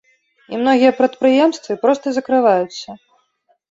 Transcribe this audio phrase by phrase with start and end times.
[0.53, 2.89] І многія прадпрыемствы проста закрываюцца.